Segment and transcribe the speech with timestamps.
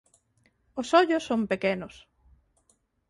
[0.79, 1.95] Os ollos son pequenos.